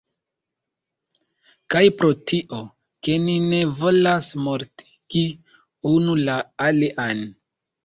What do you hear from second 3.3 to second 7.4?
ne volas mortigi unu la alian